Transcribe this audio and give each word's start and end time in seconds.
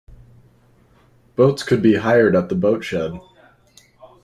Boats 1.35 1.61
could 1.61 1.83
be 1.83 1.93
hired 1.97 2.35
at 2.35 2.49
the 2.49 2.55
boatshed. 2.55 3.21